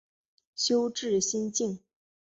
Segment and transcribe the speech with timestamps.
[0.55, 1.79] 修智心净。